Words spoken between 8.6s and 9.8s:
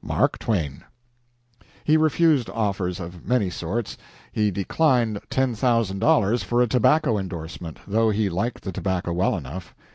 the tobacco well enough.